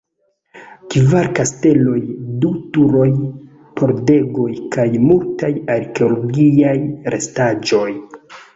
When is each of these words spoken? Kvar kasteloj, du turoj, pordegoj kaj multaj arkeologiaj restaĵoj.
Kvar 0.93 1.27
kasteloj, 1.39 1.97
du 2.45 2.51
turoj, 2.77 3.05
pordegoj 3.83 4.49
kaj 4.79 4.87
multaj 5.05 5.53
arkeologiaj 5.77 6.77
restaĵoj. 7.19 7.89